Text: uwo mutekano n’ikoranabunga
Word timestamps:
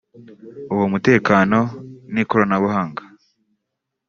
uwo 0.73 0.85
mutekano 0.91 1.59
n’ikoranabunga 2.13 3.03